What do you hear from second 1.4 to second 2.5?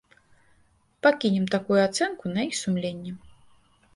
такую ацэнку на